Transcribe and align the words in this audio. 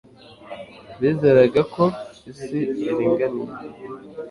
Bizeraga 0.99 1.61
ko 1.73 1.83
isi 2.31 2.59
iringaniye 2.85 3.51